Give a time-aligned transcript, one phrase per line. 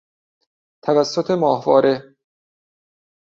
[0.83, 2.15] توسط ماهواره